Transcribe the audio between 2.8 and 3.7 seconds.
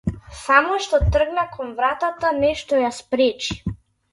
ја спречи.